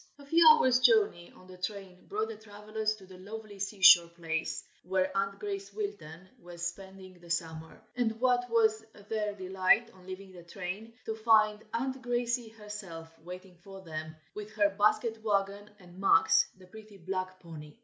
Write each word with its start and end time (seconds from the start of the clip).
A 0.17 0.25
few 0.25 0.47
hours 0.49 0.79
journey 0.79 1.31
on 1.35 1.45
the 1.45 1.59
train 1.59 2.07
brought 2.07 2.29
the 2.29 2.35
travelers 2.35 2.95
to 2.95 3.05
the 3.05 3.19
lovely 3.19 3.59
sea 3.59 3.83
shore 3.83 4.07
place 4.07 4.63
where 4.81 5.15
Aunt 5.15 5.37
Grace 5.37 5.71
Wilton 5.73 6.27
was 6.41 6.65
spending 6.65 7.19
the 7.19 7.29
summer: 7.29 7.79
and 7.95 8.19
what 8.19 8.49
was 8.49 8.83
their 9.09 9.35
delight 9.35 9.91
on 9.93 10.07
leaving 10.07 10.31
the 10.31 10.41
train, 10.41 10.93
to 11.05 11.13
find 11.15 11.59
Aunt 11.75 12.01
Grace 12.01 12.49
herself 12.55 13.09
waiting 13.19 13.59
for 13.63 13.81
them, 13.81 14.15
with 14.33 14.49
her 14.53 14.71
basket 14.71 15.21
wagon, 15.23 15.69
and 15.77 15.99
Max, 15.99 16.47
the 16.57 16.65
pretty 16.65 16.97
black 16.97 17.39
pony. 17.39 17.77